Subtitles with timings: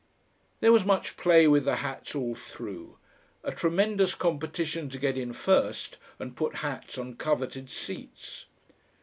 [0.61, 2.97] There was much play with the hats all through;
[3.43, 8.47] a tremendous competition to get in first and put hats on coveted seats.